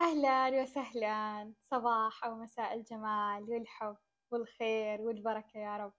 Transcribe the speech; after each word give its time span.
أهلا 0.00 0.62
وسهلا 0.62 1.52
صباح 1.70 2.24
أو 2.24 2.34
مساء 2.34 2.74
الجمال 2.74 3.42
والحب 3.50 3.96
والخير 4.30 5.00
والبركة 5.00 5.58
يا 5.58 5.76
رب. 5.76 5.92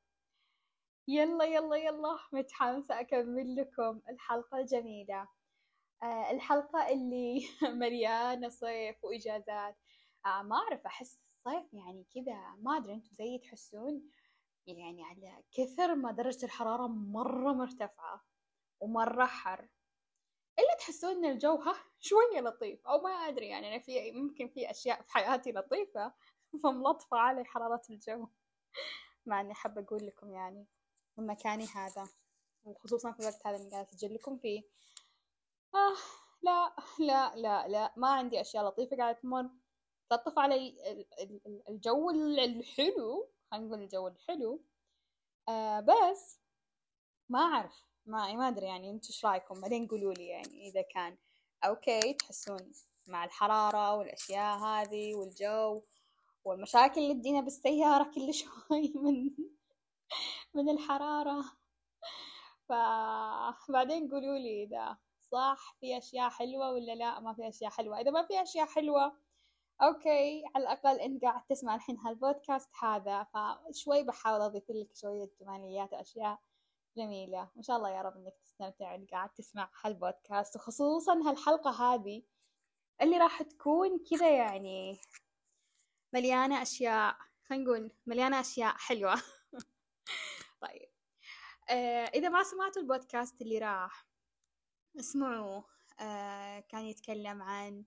يلا 1.08 1.46
يلا 1.46 1.76
يلا 1.76 2.20
متحمسة 2.34 3.00
أكمل 3.00 3.56
لكم 3.56 4.02
الحلقة 4.10 4.58
الجميلة. 4.60 5.28
آه 6.04 6.32
الحلقة 6.32 6.90
اللي 6.90 7.42
مليانة 7.82 8.50
صيف 8.50 9.04
وإجازات. 9.04 9.78
آه 10.26 10.42
ما 10.42 10.56
أعرف 10.56 10.86
أحس 10.86 11.20
الصيف 11.26 11.74
يعني 11.74 12.06
كذا 12.16 12.56
ما 12.60 12.78
أدري 12.78 12.94
أنتم 12.94 13.10
زيي 13.14 13.40
تحسون 13.40 14.10
يعني 14.68 15.04
على 15.04 15.44
كثر 15.58 15.96
ما 15.96 16.12
درجة 16.12 16.46
الحرارة 16.46 16.88
مرة 16.88 17.54
مرتفعة 17.54 18.22
ومرة 18.80 19.26
حر. 19.26 19.68
إلا 20.60 20.76
تحسون 20.80 21.12
إن 21.12 21.32
الجو 21.32 21.56
ها 21.56 21.76
شوية 22.00 22.42
لطيف 22.42 22.88
أو 22.88 23.02
ما 23.02 23.10
أدري 23.10 23.48
يعني 23.48 23.68
أنا 23.68 23.80
في 23.80 24.12
ممكن 24.12 24.48
في 24.48 24.72
أشياء 24.72 25.02
في 25.02 25.12
حياتي 25.12 25.52
لطيفة 25.52 26.14
فملطفة 26.64 27.18
علي 27.18 27.46
حرارة 27.46 27.82
الجو. 27.90 28.28
مع 29.26 29.42
إني 29.42 29.54
حابة 29.54 29.82
أقول 29.82 30.08
لكم 30.08 30.32
يعني 30.32 30.68
من 31.18 31.28
مكاني 31.28 31.66
هذا 31.66 32.08
وخصوصا 32.64 33.12
في 33.12 33.20
الوقت 33.20 33.48
هذا 33.48 33.56
اللي 33.56 33.70
قاعدة 33.70 33.90
أسجل 33.90 34.14
لكم 34.14 34.38
فيه. 34.38 34.64
آه 35.76 35.96
لا 36.42 36.76
لا 37.00 37.36
لا 37.36 37.68
لا 37.68 37.94
ما 37.98 38.10
عندي 38.10 38.42
أشياء 38.42 38.66
لطيفة 38.68 38.98
قاعدة 38.98 39.20
تمر. 39.20 39.50
تلطف 40.10 40.40
علي 40.40 40.76
الجو 41.70 42.10
الحلو 42.10 43.30
خلينا 43.52 43.68
نقول 43.68 43.82
الجو 43.82 44.08
الحلو. 44.08 44.64
آه 45.50 45.80
بس 45.80 46.40
ما 47.30 47.40
أعرف. 47.40 47.91
ما 48.06 48.34
ما 48.34 48.48
أدري 48.48 48.66
يعني 48.66 48.92
أنتم 48.92 49.08
إيش 49.08 49.26
رأيكم؟ 49.26 49.62
بعدين 49.62 49.88
قولوا 49.88 50.14
لي 50.14 50.28
يعني 50.28 50.70
إذا 50.70 50.82
كان 50.82 51.18
okay 51.66 52.14
تحسون 52.14 52.72
مع 53.08 53.26
الحرارة 53.26 53.96
والأشياء 53.96 54.58
هذه 54.58 55.16
والجو 55.16 55.82
والمشاكل 56.46 57.02
اللي 57.02 57.14
تجينا 57.14 57.42
بالسيارة 57.42 58.12
كل 58.16 58.34
شوي 58.40 58.94
من 58.96 59.32
من 60.54 60.70
الحرارة. 60.70 61.44
فبعدين 62.70 64.12
قولوا 64.12 64.38
لي 64.38 64.64
إذا 64.64 64.98
صح 65.32 65.76
في 65.80 65.98
أشياء 65.98 66.30
حلوة 66.30 66.72
ولا 66.72 66.96
لا؟ 66.96 67.20
ما 67.20 67.34
في 67.34 67.48
أشياء 67.50 67.72
حلوة. 67.72 68.00
إذا 68.02 68.12
ما 68.12 68.24
في 68.24 68.42
أشياء 68.42 68.66
حلوة 68.66 69.18
okay 69.82 70.44
على 70.56 70.64
الأقل 70.64 71.00
انت 71.00 71.22
قاعد 71.24 71.46
تسمع 71.50 71.76
الحين 71.76 71.98
هالبودكاست 71.98 72.70
هذا. 72.82 73.24
فشوي 73.24 74.04
بحاول 74.04 74.42
أضيف 74.42 74.70
لك 74.70 74.96
شوية 74.96 75.30
جماليات 75.42 75.94
وأشياء 75.94 76.40
جميلة. 76.98 77.52
وإن 77.56 77.64
شاء 77.64 77.78
الله 77.78 77.90
يا 77.90 78.02
رب 78.02 78.18
إنك 78.18 78.34
تستمتع 78.44 78.96
إنك 78.96 79.12
قاعد 79.12 79.30
تسمع 79.30 79.72
هالبودكاست 79.84 80.56
وخصوصا 80.56 81.14
هالحلقة 81.30 81.72
هذه 81.72 82.24
اللي 83.02 83.18
راح 83.18 83.42
تكون 83.42 84.00
كذا 84.10 84.38
يعني 84.38 85.02
مليانة 86.14 86.62
أشياء 86.62 87.18
خلينا 87.44 87.64
نقول 87.64 87.92
مليانة 88.06 88.40
أشياء 88.40 88.74
حلوة. 88.78 89.16
طيب. 90.62 90.90
آه 91.70 92.06
إذا 92.06 92.30
ما 92.30 92.44
سمعتوا 92.44 92.82
البودكاست 92.82 93.42
اللي 93.42 93.58
راح 93.60 94.08
اسمعوا 95.00 95.62
آه 96.00 96.60
كان 96.60 96.86
يتكلم 96.86 97.42
عن 97.42 97.86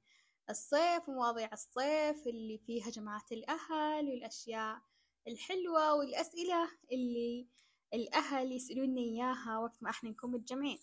الصيف 0.51 1.09
ومواضيع 1.09 1.53
الصيف 1.53 2.27
اللي 2.27 2.59
فيها 2.59 2.91
جماعة 2.91 3.27
الأهل 3.33 4.11
والأشياء 4.11 4.81
الحلوة 5.29 5.95
والأسئلة 5.95 6.71
اللي 6.93 7.49
الأهل 7.95 8.53
يسألوني 8.53 9.01
إياها 9.01 9.59
وقت 9.59 9.83
ما 9.83 9.91
إحنا 9.91 10.11
نكون 10.11 10.31
متجمعين 10.31 10.79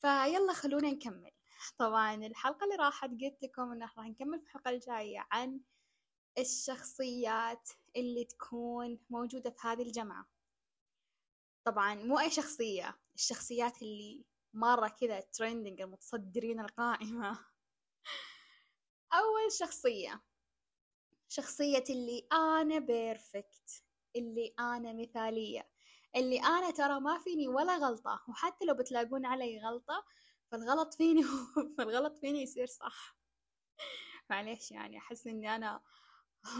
فيلا 0.00 0.52
خلونا 0.52 0.90
نكمل. 0.90 1.30
طبعا 1.78 2.14
الحلقة 2.14 2.64
اللي 2.64 2.76
راحت 2.76 3.10
قلت 3.10 3.42
لكم 3.42 3.72
إن 3.72 3.82
راح 3.82 3.98
نكمل 3.98 4.40
في 4.40 4.46
الحلقة 4.46 4.70
الجاية 4.70 5.26
عن 5.32 5.60
الشخصيات 6.38 7.68
اللي 7.96 8.24
تكون 8.24 8.98
موجودة 9.10 9.50
في 9.50 9.68
هذه 9.68 9.82
الجامعة 9.82 10.28
طبعا 11.64 11.94
مو 11.94 12.18
أي 12.18 12.30
شخصية 12.30 12.98
الشخصيات 13.14 13.82
اللي 13.82 14.24
مرة 14.54 14.88
كذا 14.88 15.20
ترندنج 15.20 15.80
المتصدرين 15.80 16.60
القائمة. 16.60 17.30
أول 19.18 19.52
شخصية 19.52 20.22
شخصية 21.28 21.84
اللي 21.90 22.26
أنا 22.32 22.78
perfect 22.78 23.84
اللي 24.16 24.54
أنا 24.58 24.92
مثالية. 24.92 25.68
اللي 26.16 26.40
أنا 26.40 26.70
ترى 26.70 27.00
ما 27.00 27.18
فيني 27.18 27.48
ولا 27.48 27.76
غلطة 27.76 28.24
وحتى 28.28 28.64
لو 28.64 28.74
بتلاقون 28.74 29.26
علي 29.26 29.60
غلطة 29.60 30.04
فالغلط 30.50 30.94
فيني 30.94 31.22
فالغلط 31.78 32.18
فيني 32.18 32.42
يصير 32.42 32.66
صح. 32.66 33.16
معليش 34.30 34.70
يعني 34.70 34.98
أحس 34.98 35.26
إني 35.26 35.56
أنا 35.56 35.82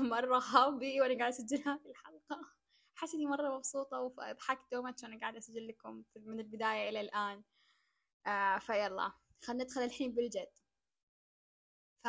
مرة 0.01 0.39
happy 0.39 1.01
وأنا 1.01 1.19
قاعدة 1.19 1.29
أسجل 1.29 1.59
هذه 1.69 1.91
الحلقة. 1.91 2.53
أحس 2.99 3.15
إني 3.15 3.27
مرة 3.27 3.57
مبسوطة 3.57 4.01
وضحكت 4.01 4.75
و 4.75 4.81
much 4.81 5.03
وأنا 5.03 5.21
قاعدة 5.21 5.39
أسجل 5.39 5.69
لكم 5.69 6.05
من 6.17 6.41
البداية 6.41 6.89
إلى 6.89 7.01
الآن. 7.01 7.43
آه 8.27 8.59
فيلا 8.59 9.13
خلينا 9.45 9.65
ندخل 9.65 9.81
الحين 9.81 10.15
بالجد. 10.15 10.51
ف 12.05 12.09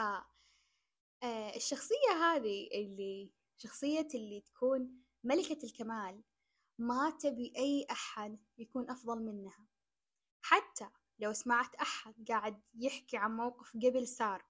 آه 1.23 1.55
الشخصية 1.55 2.11
هذه 2.21 2.69
اللي 2.73 3.31
شخصية 3.57 4.07
اللي 4.15 4.41
تكون 4.41 5.03
ملكة 5.23 5.65
الكمال 5.65 6.23
ما 6.83 7.09
تبي 7.09 7.53
أي 7.57 7.87
أحد 7.91 8.39
يكون 8.57 8.89
أفضل 8.89 9.23
منها. 9.23 9.67
حتى 10.41 10.89
لو 11.19 11.33
سمعت 11.33 11.75
أحد 11.75 12.13
قاعد 12.27 12.61
يحكي 12.73 13.17
عن 13.17 13.37
موقف 13.37 13.73
قبل 13.73 14.07
صار. 14.07 14.45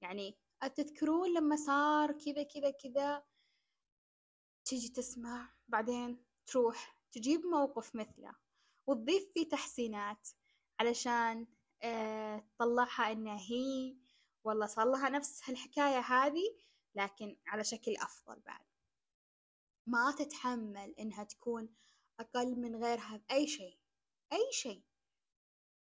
يعني 0.00 0.38
أتذكرون 0.62 1.34
لما 1.34 1.56
صار 1.56 2.12
كذا 2.12 2.42
كذا 2.42 2.70
كذا 2.70 3.22
تيجي 4.64 4.88
تسمع 4.88 5.48
بعدين 5.68 6.24
تروح 6.46 6.96
تجيب 7.12 7.46
موقف 7.46 7.94
مثله 7.94 8.34
وتضيف 8.86 9.32
فيه 9.34 9.48
تحسينات 9.48 10.28
علشان 10.80 11.46
آه 11.82 12.38
تطلعها 12.38 13.12
إنها 13.12 13.38
هي 13.38 13.96
والله 14.44 14.66
صار 14.66 14.90
لها 14.90 15.08
نفس 15.08 15.48
هالحكاية 15.48 15.98
هذه 16.00 16.56
لكن 16.94 17.36
على 17.46 17.64
شكل 17.64 17.96
أفضل 17.96 18.40
بعد. 18.40 18.66
ما 19.86 20.14
تتحمل 20.18 20.94
إنها 20.98 21.24
تكون 21.24 21.68
أقل 22.20 22.56
من 22.60 22.76
غيرها 22.84 23.16
بأي 23.16 23.46
شيء 23.46 23.78
أي 24.32 24.52
شيء. 24.52 24.82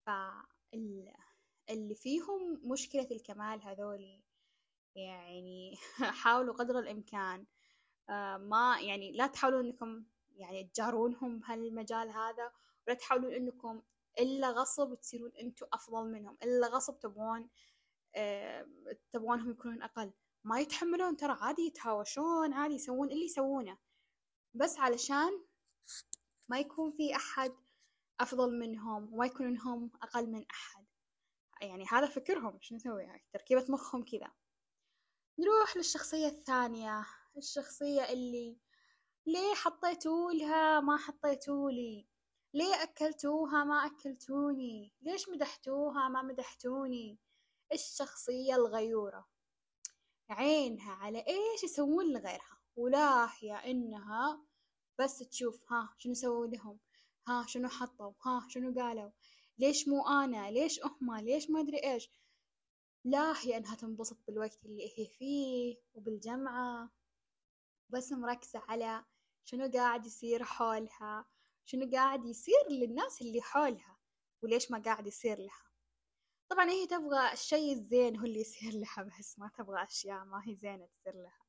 فاللي 0.07 1.95
فيهم 1.95 2.61
مشكلة 2.65 3.09
الكمال 3.11 3.63
هذولي 3.63 4.23
يعني 4.97 5.77
حاولوا 6.23 6.55
قدر 6.55 6.79
الإمكان 6.79 7.47
آه، 8.11 8.37
ما 8.37 8.81
يعني 8.81 9.13
لا 9.13 9.27
تحاولوا 9.27 9.61
إنكم 9.61 10.05
يعني 10.37 10.65
تجارونهم 10.65 11.39
بهالمجال 11.39 12.11
هذا 12.11 12.53
ولا 12.87 12.97
تحاولون 12.97 13.33
إنكم 13.33 13.83
إلا 14.21 14.51
غصب 14.51 14.95
تصيرون 14.95 15.33
أنتوا 15.41 15.67
أفضل 15.73 16.05
منهم 16.05 16.39
إلا 16.43 16.67
غصب 16.69 16.99
تبغون 16.99 17.49
أه 18.17 18.67
تبغونهم 19.13 19.51
يكونون 19.51 19.83
أقل. 19.83 20.13
ما 20.45 20.61
يتحملون 20.61 21.17
ترى 21.17 21.37
عادي 21.41 21.63
يتهاوشون 21.63 22.53
عادي 22.53 22.75
يسوون 22.75 23.11
اللي 23.11 23.25
يسوونه. 23.25 23.79
بس 24.55 24.79
علشان 24.79 25.45
ما 26.49 26.59
يكون 26.59 26.93
في 26.93 27.17
أحد 27.17 27.53
أفضل 28.21 28.59
منهم 28.59 29.15
وما 29.15 29.27
يكونون 29.27 29.59
هم 29.59 29.91
أقل 30.03 30.27
من 30.27 30.45
أحد. 30.51 30.87
يعني 31.63 31.85
هذا 31.91 32.07
فكرهم 32.07 32.59
شو 32.61 32.75
نسوي؟ 32.75 33.03
يعني 33.03 33.25
تركيبة 33.33 33.67
مخهم 33.69 34.05
كذا. 34.05 34.33
نروح 35.39 35.77
للشخصية 35.77 36.27
الثانية 36.27 37.07
الشخصية 37.37 38.13
اللي 38.13 38.59
ليه 39.27 39.55
حطيتوا 39.55 40.33
لها 40.33 40.81
ما 40.81 40.97
حطيتوا 40.97 41.71
لي 41.71 42.07
ليه 42.55 42.83
أكلتوها 42.83 43.65
ما 43.65 43.87
أكلتوني؟ 43.87 44.93
ليش 45.01 45.29
مدحتوها 45.29 46.09
ما 46.09 46.23
مدحتوني؟ 46.23 47.19
الشخصية 47.73 48.55
الغيورة. 48.55 49.29
عينها 50.31 50.93
على 50.93 51.25
إيش 51.29 51.65
يسوون 51.65 52.13
لغيرها؟ 52.13 52.62
ولاهية 52.77 53.55
إنها 53.55 54.43
بس 54.99 55.19
تشوف 55.19 55.73
ها 55.73 55.95
شنو 55.99 56.15
سووا 56.15 56.47
لهم؟ 56.47 56.79
ها 57.29 57.47
شنو 57.47 57.69
حطوا؟ 57.69 58.13
ها 58.27 58.47
شنو 58.49 58.81
قالوا؟ 58.81 59.11
ليش 59.59 59.89
مو 59.89 60.07
أنا؟ 60.07 60.51
ليش 60.51 60.81
هم؟ 60.85 61.17
ليش 61.17 61.51
ما 61.51 61.61
أدري 61.61 61.93
إيش؟ 61.93 62.11
لاهية 63.05 63.57
إنها 63.57 63.75
تنبسط 63.75 64.17
بالوقت 64.27 64.65
اللي 64.65 64.93
هي 64.99 65.07
فيه 65.07 65.77
وبالجمعة 65.95 66.91
بس 67.89 68.13
مركزة 68.13 68.59
على 68.69 69.05
شنو 69.45 69.71
قاعد 69.71 70.07
يصير 70.07 70.45
حولها 70.45 71.25
شنو 71.65 71.91
قاعد 71.93 72.25
يصير 72.25 72.69
للناس 72.71 73.23
اللي 73.23 73.41
حولها 73.43 73.99
وليش 74.43 74.71
ما 74.71 74.79
قاعد 74.79 75.07
يصير 75.07 75.39
لها. 75.39 75.65
طبعا 76.49 76.71
هي 76.71 76.87
تبغى 76.87 77.33
الشيء 77.33 77.73
الزين 77.73 78.17
هو 78.17 78.25
اللي 78.25 78.41
يصير 78.41 78.73
لها 78.73 79.03
بس 79.19 79.39
ما 79.39 79.51
تبغى 79.59 79.83
أشياء 79.83 80.25
ما 80.25 80.43
هي 80.49 80.55
زينة 80.55 80.87
تصير 80.87 81.15
لها. 81.15 81.42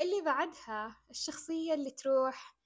اللي 0.00 0.22
بعدها 0.24 0.96
الشخصية 1.10 1.74
اللي 1.74 1.90
تروح 1.90 2.56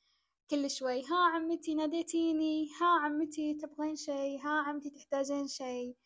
كل 0.50 0.70
شوي 0.70 1.02
ها 1.04 1.16
عمتي 1.34 1.74
ناديتيني 1.74 2.68
ها 2.80 2.86
عمتي 3.00 3.54
تبغين 3.54 3.96
شي 3.96 4.38
ها 4.38 4.50
عمتي 4.50 4.90
تحتاجين 4.90 5.48
شي 5.48 5.96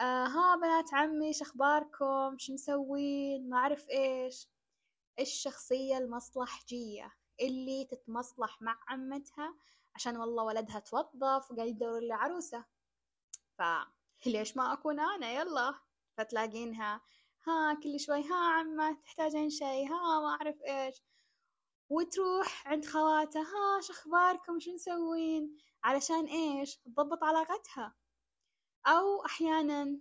آه 0.00 0.26
ها 0.26 0.56
بنات 0.56 0.94
عمي 0.94 1.32
شخباركم 1.32 2.38
شو 2.38 2.52
مسوين؟ 2.52 3.48
ما 3.48 3.56
أعرف 3.56 3.90
إيش. 3.90 4.48
الشخصية 5.20 5.98
المصلحجية 5.98 7.14
اللي 7.40 7.84
تتمصلح 7.84 8.62
مع 8.62 8.78
عمتها 8.88 9.54
عشان 9.94 10.16
والله 10.16 10.44
ولدها 10.44 10.78
توظف 10.78 11.50
وقاعد 11.50 11.68
يدور 11.68 12.00
له 12.00 12.14
عروسة 12.14 12.64
فليش 13.58 14.56
ما 14.56 14.72
أكون 14.72 15.00
أنا؟ 15.00 15.32
يلا 15.32 15.74
فتلاقينها 16.16 17.00
ها 17.48 17.74
كل 17.74 18.00
شوي 18.00 18.22
ها 18.24 18.34
عمة 18.34 18.92
تحتاجين 19.04 19.50
شي 19.50 19.84
ها 19.86 20.20
ما 20.20 20.28
أعرف 20.28 20.56
إيش. 20.62 21.02
وتروح 21.90 22.68
عند 22.68 22.84
خواتها 22.84 23.42
ها 23.42 23.80
شو 23.80 23.92
أخباركم؟ 23.92 24.60
شو 24.60 24.74
مسوين؟ 24.74 25.56
علشان 25.84 26.26
إيش؟ 26.26 26.76
تضبط 26.76 27.24
علاقتها. 27.24 27.94
أو 28.86 29.24
أحيانا 29.26 30.00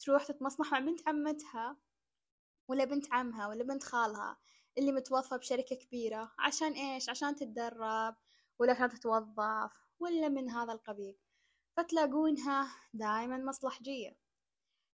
تروح 0.00 0.24
تتمصلح 0.24 0.72
مع 0.72 0.78
بنت 0.78 1.08
عمتها 1.08 1.76
ولا 2.68 2.84
بنت 2.84 3.12
عمها 3.12 3.48
ولا 3.48 3.64
بنت 3.64 3.82
خالها 3.84 4.36
اللي 4.78 4.92
متوظفة 4.92 5.36
بشركة 5.36 5.76
كبيرة 5.76 6.32
عشان 6.38 6.72
إيش؟ 6.72 7.08
عشان 7.10 7.36
تتدرب 7.36 8.16
ولا 8.58 8.72
عشان 8.72 8.88
تتوظف 8.90 9.72
ولا 9.98 10.28
من 10.28 10.50
هذا 10.50 10.72
القبيل. 10.72 11.18
فتلاقونها 11.76 12.68
دائما 12.94 13.38
مصلحجية. 13.38 14.18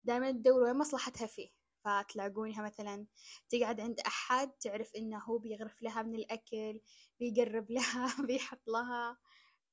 دائما 0.05 0.31
تدور 0.31 0.63
وين 0.63 0.79
مصلحتها 0.79 1.27
فيه. 1.27 1.51
فتلاقونها 1.87 2.63
مثلا 2.63 3.07
تقعد 3.49 3.81
عند 3.81 4.01
أحد 4.01 4.51
تعرف 4.51 4.91
إنه 4.97 5.19
هو 5.19 5.39
بيغرف 5.39 5.83
لها 5.83 6.03
من 6.03 6.15
الأكل 6.15 6.81
بيقرب 7.21 7.71
لها 7.71 8.07
بيحط 8.27 8.69
لها. 8.69 9.19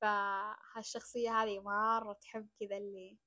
فهالشخصية 0.00 1.42
هذه 1.42 1.60
مرة 1.60 2.12
تحب 2.12 2.48
كذا 2.60 2.76
اللي 2.76 3.18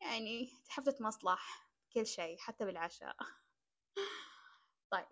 يعني 0.00 0.50
تحب 0.66 0.84
تتمصلح 0.84 1.70
كل 1.94 2.06
شيء 2.06 2.38
حتى 2.38 2.64
بالعشاء. 2.64 3.16
طيب. 4.92 5.06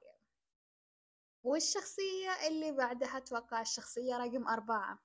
والشخصية 1.43 2.49
اللي 2.49 2.73
بعدها 2.73 3.17
أتوقع 3.17 3.61
الشخصية 3.61 4.17
رقم 4.17 4.49
أربعة. 4.49 4.99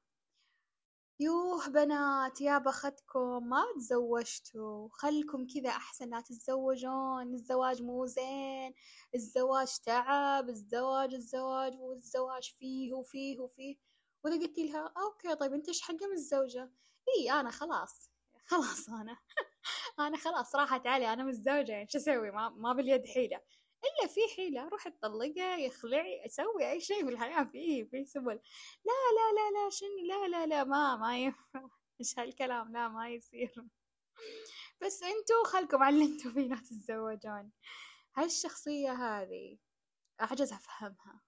يوه 1.21 1.69
بنات 1.69 2.41
يا 2.41 2.57
بختكم 2.57 3.49
ما 3.49 3.63
تزوجتوا. 3.75 4.89
خلكم 4.91 5.47
كذا 5.47 5.69
أحسن 5.69 6.09
لا 6.09 6.21
تتزوجون. 6.21 7.33
الزواج 7.33 7.81
مو 7.81 8.05
زين 8.05 8.73
الزواج 9.15 9.67
تعب 9.85 10.49
الزواج 10.49 11.13
الزواج 11.13 11.75
والزواج 11.79 12.53
فيه 12.57 12.93
وفيه 12.93 13.39
وفيه. 13.39 13.75
وإذا 14.23 14.37
قلت 14.47 14.59
لها 14.59 14.93
okay 14.97 15.35
طيب 15.35 15.53
أنت 15.53 15.67
إيش 15.67 15.81
حقة 15.81 16.07
متزوجة 16.13 16.71
إي 17.17 17.31
أنا 17.31 17.51
خلاص 17.51 18.11
خلاص 18.45 18.89
أنا. 18.89 19.17
أنا 20.07 20.17
خلاص 20.17 20.55
راحت 20.55 20.87
علي 20.87 21.13
أنا 21.13 21.23
متزوجة 21.23 21.71
يعني 21.71 21.87
شو 21.89 21.97
أسوي؟ 21.97 22.31
ما, 22.31 22.49
ما 22.49 22.73
باليد 22.73 23.07
حيلة. 23.07 23.41
إلا 23.83 24.07
في 24.07 24.21
حيلة 24.35 24.67
روح 24.67 24.87
تطلقها 24.87 25.57
يخلعي 25.57 26.29
سوي 26.29 26.71
أي 26.71 26.81
شيء 26.81 27.05
في 27.05 27.09
الحياة 27.11 27.43
فيه 27.43 27.83
في 27.83 28.05
سبل. 28.05 28.39
لا 28.85 28.93
لا 29.15 29.33
لا 29.35 29.51
لا 29.51 29.69
شنو 29.69 30.05
لا 30.07 30.27
لا 30.27 30.45
لا 30.45 30.63
ما 30.63 30.95
ما 30.95 31.17
ينفع. 31.17 31.69
إيش 32.01 32.19
هالكلام؟ 32.19 32.71
لا 32.73 32.87
ما 32.87 33.09
يصير. 33.09 33.53
بس 34.81 35.03
انتو 35.03 35.43
خلكم 35.45 35.83
انتو 35.83 36.31
فيه 36.31 36.47
لا 36.47 36.55
تتزوجون. 36.55 37.51
هالشخصية 38.15 38.91
هذه 38.91 39.57
أعجز 40.21 40.53
أفهمها. 40.53 41.21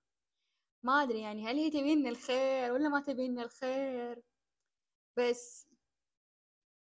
ما 0.83 1.03
أدري 1.03 1.21
يعني 1.21 1.47
هل 1.47 1.55
هي 1.55 1.69
تبين 1.69 2.07
الخير 2.07 2.71
ولا 2.73 2.89
ما 2.89 3.01
تبين 3.01 3.39
الخير؟ 3.39 4.21
بس 5.17 5.67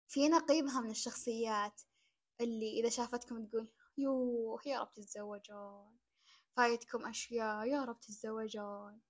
في 0.08 0.28
نقيضها 0.28 0.81
من 0.81 0.90
الشخصيات 0.90 1.81
اللي 2.40 2.81
إذا 2.81 2.88
شافتكم 2.88 3.46
تقول 3.46 3.69
يوه 4.02 4.61
يا 4.67 4.81
رب 4.81 4.93
تتزوجون 4.93 5.99
فايتكم 6.56 7.06
أشياء 7.06 7.67
يا 7.67 7.85
رب 7.85 8.00
تتزوجون 8.00 9.00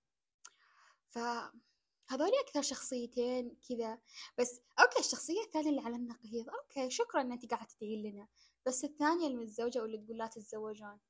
فهذول 1.08 2.30
أكثر 2.44 2.62
شخصيتين 2.62 3.56
كذا. 3.68 3.98
بس 4.38 4.60
okay 4.80 4.98
الشخصية 4.98 5.40
الثانية 5.40 5.70
اللي 5.70 5.80
على 5.80 5.96
النقيض 5.96 6.50
okay 6.50 6.90
شكرا 6.90 7.20
إن 7.20 7.32
أنت 7.32 7.50
قاعدة 7.50 7.66
تدعين 7.66 8.02
لنا. 8.02 8.28
بس 8.66 8.84
الثانية 8.84 9.26
المتزوجة 9.26 9.82
واللي 9.82 9.98
تقول 9.98 10.18
لا 10.18 10.26
تتزوجون 10.26 11.00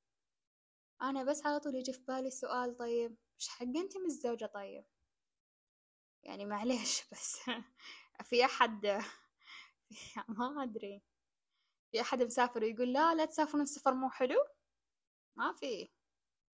أنا 1.03 1.25
بس 1.25 1.47
على 1.47 1.61
طول 1.61 1.75
يجي 1.75 1.93
في 1.93 2.03
بالي 2.09 2.31
سؤال 2.31 2.77
طيب 2.77 3.17
إيش 3.41 3.49
حق 3.49 3.63
أنت 3.63 3.97
متزوجة 3.97 4.47
طيب؟ 4.47 4.85
يعني 6.23 6.47
معليش 6.47 7.05
بس 7.13 7.37
في 8.23 8.45
أحد 8.45 9.03
ما 10.29 10.63
أدري. 10.63 11.03
في 11.93 12.01
أحد 12.01 12.23
مسافر 12.23 12.65
ويقول 12.65 12.93
لا 12.93 13.15
لا 13.15 13.25
تسافرون 13.25 13.63
السفر 13.63 13.95
مو 13.95 14.11
حلو. 14.11 14.45
ما 15.37 15.53
في 15.53 15.91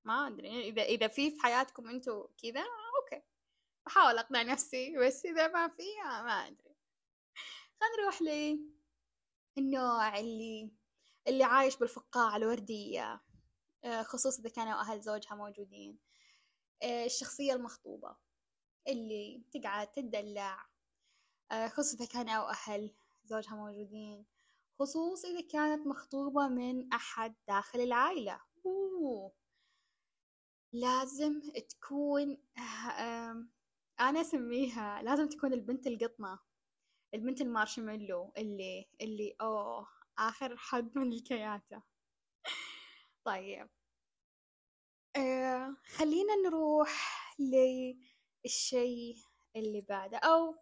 ما 0.04 0.26
أدري. 0.26 0.68
إذا 0.68 0.82
إذا 0.82 1.08
في 1.08 1.30
في 1.30 1.42
حياتكم 1.42 1.88
أنتوا 1.88 2.26
كذا 2.42 2.60
okay. 2.60 3.22
بحاول 3.86 4.18
أقنع 4.18 4.42
نفسي 4.42 4.96
بس 4.98 5.26
إذا 5.26 5.48
ما 5.48 5.68
في 5.68 5.82
ما 6.04 6.46
أدري. 6.46 6.76
خلينا 7.80 8.02
نروح 8.02 8.22
لي 8.22 8.60
النوع 9.58 10.18
اللي 10.18 10.70
اللي 11.28 11.44
عايش 11.44 11.76
بالفقاعة 11.76 12.36
الوردية. 12.36 13.20
آه، 13.84 14.02
خصوصا 14.02 14.40
إذا 14.40 14.50
كانوا 14.50 14.80
أهل 14.80 15.00
زوجها 15.00 15.34
موجودين. 15.34 15.98
آه، 16.82 17.04
الشخصية 17.04 17.52
المخطوبة 17.52 18.16
اللي 18.88 19.42
تقعد 19.54 19.92
تدلع. 19.92 20.66
آه، 21.52 21.68
خصوصا 21.68 21.96
إذا 21.96 22.06
كانوا 22.06 22.50
أهل 22.50 22.94
زوجها 23.24 23.54
موجودين. 23.54 24.26
خصوص 24.80 25.24
إذا 25.24 25.40
كانت 25.40 25.86
مخطوبة 25.86 26.48
من 26.48 26.92
أحد 26.92 27.34
داخل 27.48 27.80
العائلة. 27.80 28.40
أوه. 28.66 29.32
لازم 30.72 31.40
تكون 31.70 32.38
أنا 34.00 34.20
أسميها 34.20 35.02
لازم 35.02 35.28
تكون 35.28 35.52
البنت 35.52 35.86
القطنة 35.86 36.38
البنت 37.14 37.40
المارشميلو 37.40 38.32
اللي 38.38 38.88
اللي 39.00 39.36
أوه 39.40 39.88
آخر 40.18 40.56
حد 40.56 40.98
من 40.98 41.12
الكياتة. 41.12 41.82
طيب. 43.24 43.68
آه 45.16 45.76
خلينا 45.96 46.34
نروح 46.36 46.90
للشي 47.38 49.14
اللي 49.56 49.80
بعده. 49.80 50.18
أو 50.18 50.56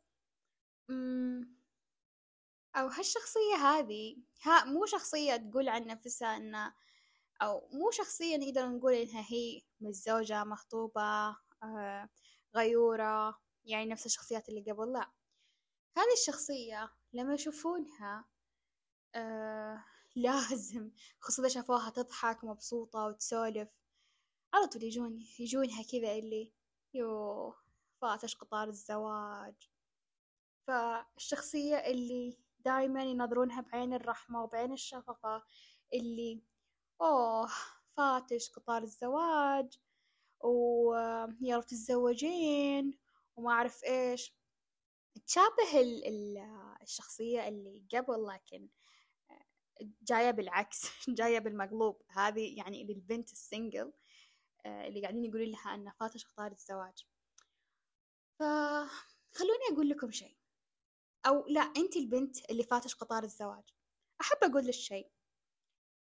أو 2.76 2.86
هالشخصية 2.88 3.54
هذه 3.54 4.16
ها 4.42 4.64
مو 4.64 4.86
شخصية 4.86 5.36
تقول 5.36 5.68
عن 5.68 5.86
نفسها 5.86 6.36
إنها 6.36 6.74
أو 7.42 7.68
مو 7.72 7.90
شخصية 7.90 8.36
نقدر 8.36 8.68
نقول 8.68 8.92
إنها 8.94 9.24
هي 9.28 9.62
متزوجة 9.80 10.44
مخطوبة 10.44 11.36
آه 11.62 12.08
غيورة 12.56 13.40
يعني 13.64 13.86
نفس 13.86 14.06
الشخصيات 14.06 14.48
اللي 14.48 14.72
قبل 14.72 14.92
لا. 14.92 15.10
هذه 15.96 16.12
الشخصية 16.20 16.90
لما 17.12 17.34
يشوفونها 17.34 18.24
آه 19.14 19.84
لازم 20.16 20.90
خصوصا 21.20 21.42
إذا 21.42 21.54
شافوها 21.54 21.90
تضحك 21.90 22.44
مبسوطة 22.44 23.06
وتسولف 23.06 23.68
على 24.54 24.66
طول 24.66 24.82
يجون 24.82 25.26
يجونها 25.38 25.82
كذا 25.82 26.12
اللي 26.12 26.52
يو 26.94 27.54
فاتش 28.02 28.36
قطار 28.36 28.68
الزواج. 28.68 29.54
فالشخصية 30.66 31.76
اللي 31.76 32.38
دايما 32.64 33.02
ينظرونها 33.02 33.60
بعين 33.60 33.94
الرحمة 33.94 34.42
وبعين 34.42 34.72
الشفقة 34.72 35.44
اللي 35.94 36.42
أوه 37.00 37.50
فاتش 37.96 38.50
قطار 38.50 38.82
الزواج 38.82 39.78
رب 41.56 41.64
تتزوجين 41.64 42.98
وما 43.36 43.50
أعرف 43.52 43.84
إيش. 43.84 44.36
تشابه 45.26 45.80
الشخصية 46.82 47.48
اللي 47.48 47.86
قبل 47.94 48.26
لكن 48.26 48.68
جاية 50.02 50.30
بالعكس 50.30 50.82
جاية 51.18 51.38
بالمقلوب. 51.38 52.02
هذه 52.08 52.58
يعني 52.58 52.84
للبنت 52.84 53.32
السنجل 53.32 53.92
اللي 54.66 55.02
قاعدين 55.02 55.24
يقولون 55.24 55.48
لها 55.48 55.74
أن 55.74 55.90
فاتش 56.00 56.24
قطار 56.26 56.52
الزواج. 56.52 57.06
فخلوني 58.38 59.64
أقول 59.72 59.88
لكم 59.88 60.10
شيء. 60.10 60.36
أو 61.26 61.46
لا 61.48 61.60
أنت 61.60 61.96
البنت 61.96 62.50
اللي 62.50 62.62
فاتش 62.62 62.94
قطار 62.94 63.22
الزواج. 63.22 63.64
أحب 64.20 64.36
أقول 64.42 64.68
الشيء 64.68 65.10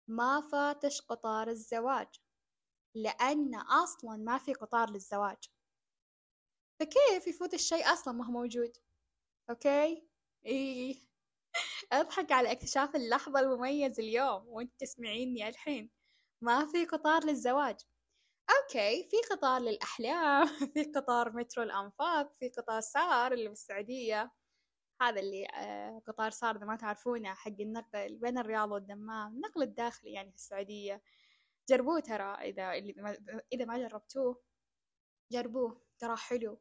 ما 0.08 0.40
فاتش 0.40 1.00
قطار 1.00 1.48
الزواج 1.48 2.08
لأن 2.96 3.54
أصلا 3.54 4.16
ما 4.16 4.38
في 4.38 4.54
قطار 4.54 4.90
للزواج. 4.90 5.50
فكيف 6.80 7.26
يفوت 7.26 7.54
الشيء 7.54 7.92
أصلا 7.92 8.14
ما 8.14 8.26
هو 8.26 8.32
موجود؟ 8.32 8.72
أوكي؟ 9.50 10.08
إيه. 10.46 10.96
أضحك 11.92 12.32
على 12.32 12.52
اكتشاف 12.52 12.96
اللحظة 12.96 13.40
المميز 13.40 14.00
اليوم 14.00 14.48
وأنت 14.48 14.72
تسمعيني 14.80 15.48
الحين. 15.48 15.90
ما 16.40 16.66
في 16.66 16.84
قطار 16.84 17.24
للزواج. 17.24 17.76
أوكي 18.50 19.08
في 19.10 19.16
قطار 19.30 19.60
للأحلام 19.60 20.46
في 20.74 20.84
قطار 20.84 21.32
مترو 21.36 21.62
الأنفاق 21.62 22.32
في 22.32 22.48
قطار 22.48 22.80
سار 22.80 23.32
اللي 23.32 23.48
بالسعودية 23.48 24.32
هذا 25.08 25.20
اللي 25.20 25.46
آه، 25.54 26.02
قطار 26.06 26.30
صار 26.30 26.64
ما 26.64 26.76
تعرفونه 26.76 27.34
حق 27.34 27.60
النقل 27.60 28.18
بين 28.18 28.38
الرياض 28.38 28.70
والدمام 28.72 29.34
النقل 29.34 29.62
الداخلي 29.62 30.12
يعني 30.12 30.30
في 30.30 30.36
السعودية. 30.36 31.02
جربوه 31.68 32.00
ترى 32.00 32.34
إذا 32.34 32.72
إذا 33.52 33.64
ما 33.64 33.78
جربتوه 33.78 34.42
جربوه 35.32 35.82
ترى 35.98 36.16
حلو. 36.16 36.60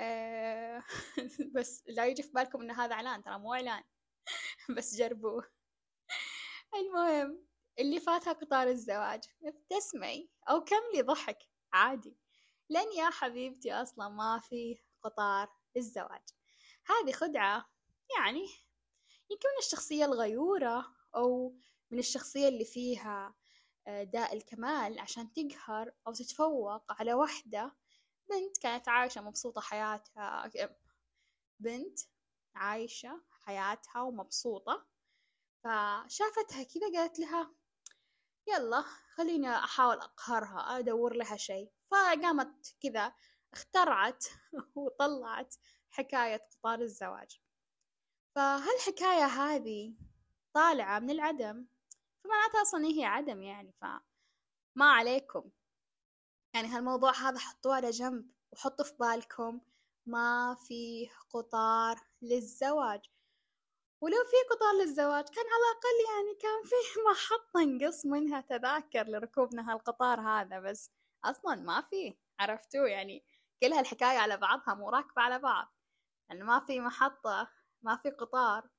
أه 0.00 0.82
بس 1.54 1.84
لا 1.88 2.06
يجي 2.06 2.22
في 2.22 2.30
بالكم 2.32 2.62
إن 2.62 2.70
هذا 2.70 2.94
إعلان 2.94 3.22
ترى 3.22 3.38
مو 3.38 3.54
إعلان. 3.54 3.84
بس 4.78 4.96
جربوه. 4.96 5.44
المهم 6.74 7.44
اللي 7.78 8.00
فاتها 8.00 8.32
قطار 8.32 8.68
الزواج. 8.68 9.24
ابتسمي. 9.44 10.30
أو 10.50 10.64
كملي 10.64 11.02
ضحك. 11.02 11.38
عادي. 11.72 12.16
لأن 12.70 12.92
يا 12.98 13.10
حبيبتي 13.10 13.72
أصلا 13.72 14.08
ما 14.08 14.40
في 14.40 14.78
قطار 15.02 15.48
للزواج 15.76 16.37
هذه 16.88 17.12
خدعة. 17.12 17.70
يعني 18.18 18.46
يمكن 19.30 19.48
من 19.48 19.58
الشخصية 19.58 20.04
الغيورة 20.04 20.86
أو 21.14 21.56
من 21.90 21.98
الشخصية 21.98 22.48
اللي 22.48 22.64
فيها 22.64 23.34
آه، 23.86 24.02
داء 24.04 24.36
الكمال 24.36 24.98
عشان 24.98 25.32
تقهر 25.32 25.92
أو 26.06 26.12
تتفوق 26.12 26.92
على 26.92 27.14
وحدة. 27.14 27.76
بنت 28.30 28.58
كانت 28.58 28.88
عايشة 28.88 29.20
مبسوطة 29.20 29.60
حياتها 29.60 30.50
بنت 31.60 31.98
عايشة 32.54 33.22
حياتها 33.30 34.02
ومبسوطة. 34.02 34.86
فشافتها 35.64 36.62
كذا 36.62 36.92
قالت 36.94 37.18
لها 37.18 37.54
يلا 38.48 38.84
خليني 39.14 39.56
أحاول 39.56 39.96
أقهرها 39.96 40.78
أدور 40.78 41.14
لها 41.14 41.36
شيء. 41.36 41.72
فقامت 41.90 42.76
كذا 42.82 43.12
اخترعت 43.52 44.24
وطلعت 44.76 45.54
حكاية 45.90 46.36
قطار 46.36 46.80
الزواج. 46.80 47.40
فهالحكاية 48.34 49.26
هذه 49.26 49.94
طالعة 50.54 50.98
من 50.98 51.10
العدم 51.10 51.66
فمعناتها 52.24 52.62
أصلا 52.62 52.84
هي 52.84 53.04
عدم 53.04 53.42
يعني 53.42 53.72
فما 53.80 54.84
عليكم. 54.84 55.50
يعني 56.54 56.68
هالموضوع 56.68 57.12
هذا 57.12 57.38
حطوه 57.38 57.76
على 57.76 57.90
جنب 57.90 58.30
وحطوا 58.52 58.84
في 58.84 58.94
بالكم 59.00 59.60
ما 60.06 60.56
في 60.68 61.10
قطار 61.30 62.00
للزواج. 62.22 63.00
ولو 64.00 64.16
في 64.24 64.54
قطار 64.54 64.74
للزواج 64.74 65.24
كان 65.24 65.44
على 65.44 65.62
الأقل 65.62 66.14
يعني 66.14 66.34
كان 66.34 66.62
في 66.64 66.74
محطة 67.10 67.64
نقص 67.64 68.06
منها 68.06 68.40
تذاكر 68.40 69.06
لركوبنا 69.06 69.72
هالقطار 69.72 70.20
هذا 70.20 70.60
بس 70.60 70.90
أصلا 71.24 71.54
ما 71.54 71.80
في 71.80 72.16
عرفتوا؟ 72.40 72.86
يعني 72.88 73.24
كل 73.62 73.72
هالحكاية 73.72 74.18
على 74.18 74.36
بعضها 74.36 74.74
مو 74.74 74.90
راكبة 74.90 75.22
على 75.22 75.38
بعض. 75.38 75.77
يعني 76.28 76.44
ما 76.44 76.60
في 76.60 76.80
محطة 76.80 77.50
ما 77.82 77.96
في 77.96 78.10
قطار 78.10 78.70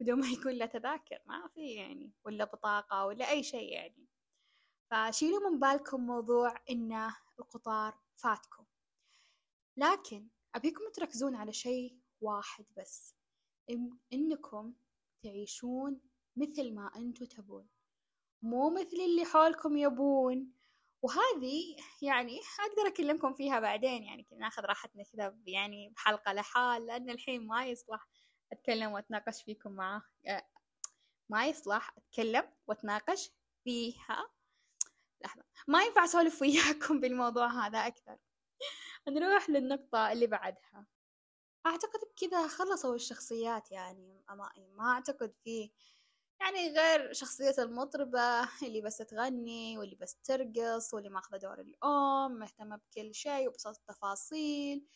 بدون 0.00 0.20
ما 0.20 0.26
يكون 0.28 0.52
له 0.52 0.66
تذاكر 0.66 1.18
ما 1.26 1.48
في 1.48 1.74
يعني 1.74 2.12
ولا 2.24 2.44
بطاقة 2.44 3.06
ولا 3.06 3.30
أي 3.30 3.42
شيء 3.42 3.72
يعني. 3.72 4.06
فشيلوا 4.90 5.50
من 5.50 5.58
بالكم 5.58 6.06
موضوع 6.06 6.54
إن 6.70 7.10
القطار 7.38 7.98
فاتكم. 8.16 8.64
لكن 9.76 10.28
أبيكم 10.54 10.90
تركزون 10.94 11.34
على 11.34 11.52
شيء 11.52 12.00
واحد 12.20 12.66
بس 12.76 13.14
إنكم 14.12 14.74
تعيشون 15.22 16.00
مثل 16.36 16.74
ما 16.74 16.90
أنتوا 16.96 17.26
تبون. 17.26 17.68
مو 18.42 18.70
مثل 18.70 18.96
اللي 18.96 19.24
حولكم 19.24 19.76
يبون. 19.76 20.55
وهذه 21.06 21.76
يعني 22.02 22.40
أقدر 22.60 22.88
أكلمكم 22.88 23.34
فيها 23.34 23.60
بعدين 23.60 24.02
يعني 24.02 24.26
ناخذ 24.38 24.62
راحتنا 24.62 25.04
كذا 25.12 25.38
يعني 25.46 25.88
بحلقة 25.88 26.32
لحال 26.32 26.86
لأن 26.86 27.10
الحين 27.10 27.46
ما 27.46 27.66
يصلح 27.66 28.08
أتكلم 28.52 28.92
وأتناقش 28.92 29.42
فيكم 29.42 29.72
معاه 29.72 30.02
ما 31.28 31.46
يصلح 31.46 31.96
أتكلم 31.96 32.52
وأتناقش 32.66 33.30
فيها. 33.64 34.30
لحظة 35.24 35.44
ما 35.68 35.84
ينفع 35.84 36.04
أسولف 36.04 36.42
وياكم 36.42 37.00
بالموضوع 37.00 37.66
هذا 37.66 37.78
أكثر. 37.78 38.18
نروح 39.08 39.50
للنقطة 39.50 40.12
اللي 40.12 40.26
بعدها. 40.26 40.86
أعتقد 41.66 42.00
بكذا 42.12 42.48
خلصوا 42.48 42.94
الشخصيات 42.94 43.70
يعني 43.70 44.24
ما 44.76 44.92
أعتقد 44.92 45.34
فيه 45.44 45.70
يعني 46.40 46.68
غير 46.78 47.12
شخصية 47.12 47.54
المطربة 47.58 48.20
اللي 48.68 48.80
بس 48.80 48.96
تغني 48.96 49.78
واللي 49.78 49.96
بس 49.96 50.16
ترقص 50.24 50.94
واللي 50.94 51.08
ماخذة 51.08 51.36
دور 51.36 51.60
الأم 51.60 52.32
مهتمة 52.38 52.76
بكل 52.76 53.14
شيء 53.14 53.48
وبسط 53.48 53.66
التفاصيل. 53.66 54.86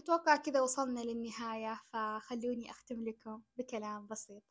أتوقع 0.00 0.36
كذا 0.36 0.60
وصلنا 0.60 1.00
للنهاية 1.00 1.80
فخلوني 1.92 2.70
أختم 2.70 3.04
لكم 3.04 3.42
بكلام 3.56 4.06
بسيط. 4.06 4.42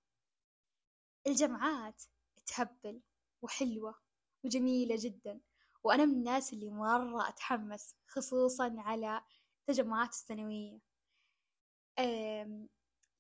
الجمعات 1.28 2.04
تهبل 2.46 3.02
وحلوة 3.42 3.96
وجميلة 4.44 4.96
جدا 5.00 5.42
وأنا 5.84 6.06
من 6.06 6.14
الناس 6.14 6.54
اللي 6.54 6.70
مرة 6.70 7.30
أتحمس 7.30 7.96
خصوصا 8.08 8.76
على 8.78 9.22
التجمعات 9.70 10.10
السنوية. 10.10 10.80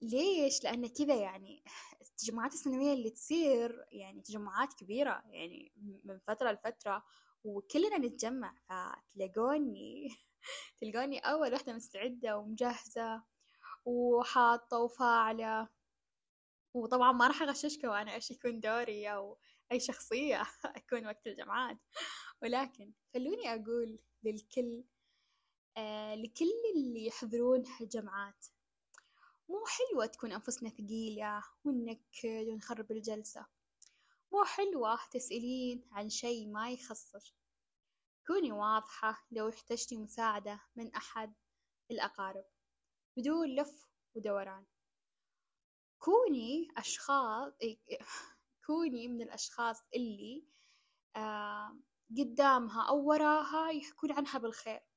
ليش؟ 0.09 0.63
لأن 0.63 0.87
كذا 0.87 1.15
يعني 1.15 1.63
التجمعات 2.01 2.53
السنوية 2.53 2.93
اللي 2.93 3.09
تصير 3.09 3.85
يعني 3.91 4.21
تجمعات 4.21 4.73
كبيرة 4.73 5.23
يعني 5.25 5.71
من 6.03 6.19
فترة 6.19 6.51
لفترة 6.51 7.03
وكلنا 7.43 7.97
نتجمع 7.97 8.55
فتلاقوني 8.69 10.09
تلقوني 10.81 11.19
أول 11.19 11.53
واحدة 11.53 11.73
مستعدة 11.73 12.37
ومجهزة 12.37 13.23
وحاطة 13.85 14.77
وفاعلة 14.77 15.67
وطبعا 16.73 17.11
ما 17.11 17.27
راح 17.27 17.41
أغششكم 17.41 17.87
وأنا 17.87 18.15
إيش 18.15 18.31
يكون 18.31 18.59
دوري 18.59 19.07
أو 19.07 19.37
أي 19.71 19.79
شخصية 19.79 20.41
أكون 20.65 21.05
وقت 21.05 21.27
الجمعات 21.27 21.77
ولكن 22.41 22.93
خلوني 23.13 23.53
أقول 23.53 23.99
للكل 24.23 24.83
آه 25.77 26.15
لكل 26.15 26.51
اللي 26.75 27.05
يحضرون 27.05 27.63
هالجمعات 27.79 28.45
مو 29.49 29.65
حلوة 29.65 30.05
تكون 30.05 30.31
أنفسنا 30.31 30.69
ثقيلة 30.69 31.43
وننكد 31.63 32.47
ونخرب 32.47 32.91
الجلسة. 32.91 33.45
مو 34.31 34.43
حلوة 34.43 34.99
تسألين 35.11 35.89
عن 35.91 36.09
شي 36.09 36.47
ما 36.47 36.71
يخصك 36.71 37.33
كوني 38.27 38.51
واضحة 38.51 39.27
لو 39.31 39.49
احتجتي 39.49 39.97
مساعدة 39.97 40.61
من 40.75 40.95
أحد 40.95 41.33
الأقارب. 41.91 42.45
بدون 43.17 43.55
لف 43.55 43.87
ودوران. 44.15 44.65
كوني 45.99 46.67
أشخاص 46.77 47.53
كوني 48.65 49.07
من 49.07 49.21
الأشخاص 49.21 49.77
اللي 49.95 50.47
آه 51.15 51.79
قدامها 52.17 52.89
أو 52.89 53.09
وراها 53.09 53.71
يحكون 53.71 54.11
عنها 54.11 54.37
بالخير. 54.37 54.88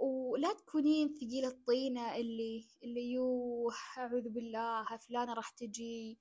ولا 0.00 0.52
تكونين 0.52 1.14
ثقيلة 1.14 1.48
الطينة 1.48 2.16
اللي 2.16 2.64
اللي 2.82 3.12
يوه 3.12 3.74
أعوذ 3.98 4.28
بالله 4.28 4.96
فلانة 4.96 5.34
راح 5.34 5.50
تجي 5.50 6.18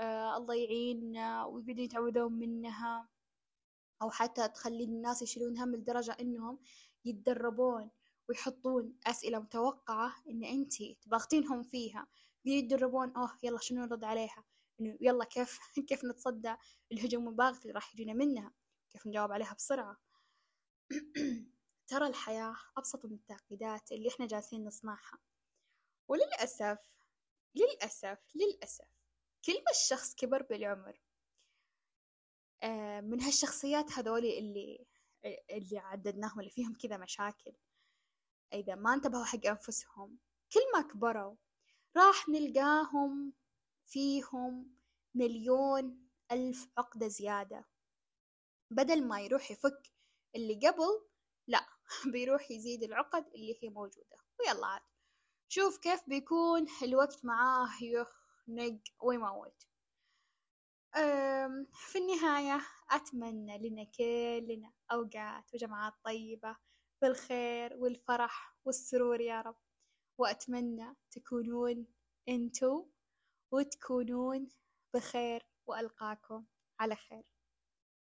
آه 0.00 0.36
الله 0.36 0.54
يعيننا 0.54 1.44
ويقعدون 1.44 1.78
يتعوذون 1.78 2.32
منها. 2.32 3.08
أو 4.02 4.10
حتى 4.10 4.48
تخلين 4.48 4.90
الناس 4.90 5.22
يشيلون 5.22 5.58
هم 5.58 5.76
لدرجة 5.76 6.16
إنهم 6.20 6.58
يتدربون 7.04 7.90
ويحطون 8.28 8.94
أسئلة 9.06 9.38
متوقعة 9.38 10.14
إن 10.30 10.44
أنتي 10.44 10.98
تباغتينهم 11.02 11.62
فيها. 11.62 12.06
يتدربون 12.44 13.10
أوه 13.16 13.38
يلا 13.42 13.58
شنو 13.60 13.84
نرد 13.84 14.04
عليها؟ 14.04 14.44
إنه 14.80 14.98
يلا 15.00 15.24
كيف 15.24 15.58
كيف 15.88 16.04
نتصدى 16.04 16.54
الهجوم 16.92 17.28
المباغت 17.28 17.62
اللي 17.62 17.72
راح 17.74 17.94
يجينا 17.94 18.12
منها؟ 18.12 18.52
كيف 18.90 19.06
نجاوب 19.06 19.32
عليها 19.32 19.54
بسرعة؟ 19.54 19.96
ترى 21.90 22.06
الحياة 22.06 22.56
أبسط 22.76 23.04
من 23.04 23.12
التعقيدات 23.12 23.92
اللي 23.92 24.08
إحنا 24.08 24.26
جالسين 24.26 24.64
نصنعها. 24.64 25.18
وللأسف 26.08 26.78
للأسف 27.54 28.18
للأسف 28.34 28.88
كل 29.44 29.52
ما 29.52 29.70
الشخص 29.70 30.14
كبر 30.14 30.42
بالعمر 30.42 31.00
آه، 32.62 33.00
من 33.00 33.20
هالشخصيات 33.20 33.92
هذولي 33.92 34.38
اللي 34.38 34.86
اللي 35.50 35.78
عددناهم 35.78 36.40
اللي 36.40 36.50
فيهم 36.50 36.74
كذا 36.74 36.96
مشاكل. 36.96 37.52
إذا 38.52 38.74
ما 38.74 38.94
انتبهوا 38.94 39.24
حق 39.24 39.46
أنفسهم 39.46 40.18
كل 40.52 40.60
ما 40.74 40.82
كبروا 40.82 41.36
راح 41.96 42.28
نلقاهم 42.28 43.32
فيهم 43.84 44.76
مليون 45.14 46.08
ألف 46.32 46.68
عقدة 46.78 47.08
زيادة. 47.08 47.64
بدل 48.70 49.08
ما 49.08 49.20
يروح 49.20 49.50
يفك 49.50 49.92
اللي 50.36 50.68
قبل 50.68 51.10
لا 51.46 51.66
بيروح 52.12 52.50
يزيد 52.50 52.82
العقد 52.82 53.26
اللي 53.34 53.58
هي 53.62 53.68
موجودة. 53.68 54.16
ويلا 54.40 54.66
عاد. 54.66 54.82
شوف 55.48 55.78
كيف 55.78 56.00
بيكون 56.08 56.66
الوقت 56.82 57.24
معاه 57.24 57.68
يخنق 57.82 58.80
ويموت 59.02 59.62
في 61.72 61.98
النهاية 61.98 62.60
أتمنى 62.90 63.58
لنا 63.58 63.84
كلنا 63.84 64.72
أوقات 64.92 65.54
وجمعات 65.54 65.92
طيبة 66.04 66.56
بالخير 67.02 67.76
والفرح 67.76 68.56
والسرور 68.64 69.20
يا 69.20 69.40
رب. 69.40 69.56
وأتمنى 70.18 70.96
تكونون 71.10 71.86
أنتو 72.28 72.86
وتكونون 73.52 74.48
بخير 74.94 75.46
وألقاكم 75.66 76.44
على 76.80 76.96
خير. 76.96 77.22